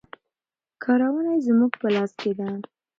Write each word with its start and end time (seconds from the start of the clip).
کارونه 0.83 1.31
یې 1.35 1.43
زموږ 1.47 1.71
په 1.81 1.87
لاس 1.95 2.11
کې 2.21 2.31
دي. 2.37 2.51